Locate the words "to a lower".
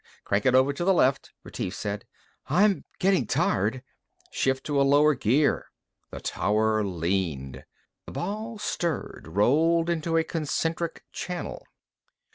4.65-5.13